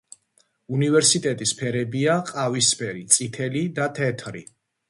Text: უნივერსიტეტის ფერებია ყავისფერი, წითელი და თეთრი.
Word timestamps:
უნივერსიტეტის 0.77 1.53
ფერებია 1.59 2.17
ყავისფერი, 2.31 3.07
წითელი 3.19 3.63
და 3.79 3.91
თეთრი. 4.01 4.47